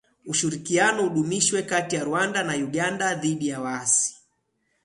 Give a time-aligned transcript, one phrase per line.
[0.31, 4.09] Ushirikiano udumishwe kati ya Rwanda na Uganda dhidi ya waasi